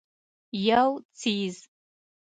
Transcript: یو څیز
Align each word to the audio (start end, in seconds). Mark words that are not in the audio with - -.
یو 0.67 0.89
څیز 1.19 1.55